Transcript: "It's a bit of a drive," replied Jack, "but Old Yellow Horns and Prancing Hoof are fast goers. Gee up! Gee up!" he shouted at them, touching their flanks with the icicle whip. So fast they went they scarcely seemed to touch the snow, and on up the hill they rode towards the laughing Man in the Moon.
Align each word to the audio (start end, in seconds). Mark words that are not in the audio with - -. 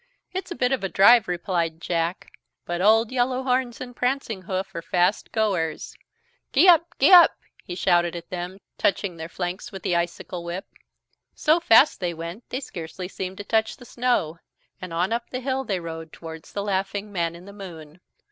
"It's 0.33 0.49
a 0.49 0.55
bit 0.55 0.71
of 0.71 0.83
a 0.83 0.89
drive," 0.89 1.27
replied 1.27 1.79
Jack, 1.79 2.31
"but 2.65 2.81
Old 2.81 3.11
Yellow 3.11 3.43
Horns 3.43 3.79
and 3.79 3.95
Prancing 3.95 4.41
Hoof 4.41 4.73
are 4.73 4.81
fast 4.81 5.31
goers. 5.31 5.95
Gee 6.53 6.67
up! 6.67 6.95
Gee 6.97 7.11
up!" 7.11 7.37
he 7.63 7.75
shouted 7.75 8.15
at 8.15 8.31
them, 8.31 8.57
touching 8.79 9.15
their 9.17 9.29
flanks 9.29 9.71
with 9.71 9.83
the 9.83 9.95
icicle 9.95 10.43
whip. 10.43 10.65
So 11.35 11.59
fast 11.59 11.99
they 11.99 12.15
went 12.15 12.49
they 12.49 12.61
scarcely 12.61 13.07
seemed 13.07 13.37
to 13.37 13.43
touch 13.43 13.77
the 13.77 13.85
snow, 13.85 14.39
and 14.81 14.91
on 14.91 15.13
up 15.13 15.29
the 15.29 15.39
hill 15.39 15.63
they 15.63 15.79
rode 15.79 16.11
towards 16.11 16.51
the 16.51 16.63
laughing 16.63 17.11
Man 17.11 17.35
in 17.35 17.45
the 17.45 17.53
Moon. 17.53 18.01